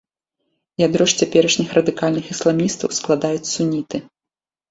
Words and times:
Ядро 0.83 1.05
ж 1.11 1.25
цяперашніх 1.25 1.69
радыкальных 1.77 2.31
ісламістаў 2.35 2.93
складаюць 3.01 3.51
суніты. 3.53 3.97